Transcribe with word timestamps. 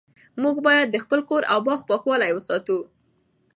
موږ 0.41 0.55
باید 0.67 0.87
د 0.91 0.97
خپل 1.03 1.19
کور 1.29 1.43
او 1.51 1.59
باغ 1.67 1.79
پاکوالی 1.89 2.31
وساتو 2.33 2.77